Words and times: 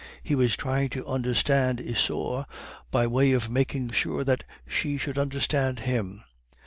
He 0.23 0.33
was 0.33 0.57
trying 0.57 0.89
to 0.97 1.05
understand 1.05 1.77
Isaure, 1.79 2.47
by 2.89 3.05
way 3.05 3.33
of 3.33 3.51
making 3.51 3.91
sure 3.91 4.23
that 4.23 4.43
she 4.67 4.97
should 4.97 5.19
understand 5.19 5.81
him. 5.81 6.23